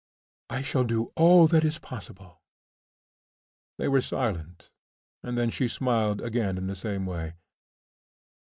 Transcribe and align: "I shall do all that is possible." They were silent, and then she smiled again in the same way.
"I 0.49 0.63
shall 0.63 0.83
do 0.83 1.11
all 1.15 1.45
that 1.45 1.63
is 1.63 1.77
possible." 1.77 2.41
They 3.77 3.87
were 3.87 4.01
silent, 4.01 4.71
and 5.21 5.37
then 5.37 5.51
she 5.51 5.67
smiled 5.67 6.21
again 6.21 6.57
in 6.57 6.65
the 6.65 6.75
same 6.75 7.05
way. 7.05 7.35